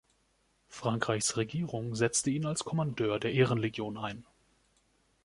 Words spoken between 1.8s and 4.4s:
setzte ihn als Kommandeur der Ehrenlegion ein.